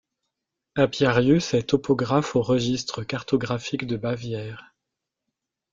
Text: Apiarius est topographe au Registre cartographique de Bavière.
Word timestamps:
Apiarius 0.75 1.53
est 1.53 1.69
topographe 1.69 2.35
au 2.35 2.41
Registre 2.41 3.03
cartographique 3.03 3.85
de 3.85 3.97
Bavière. 3.97 4.73